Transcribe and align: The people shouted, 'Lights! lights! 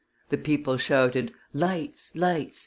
The 0.29 0.37
people 0.37 0.77
shouted, 0.77 1.31
'Lights! 1.53 2.15
lights! 2.15 2.59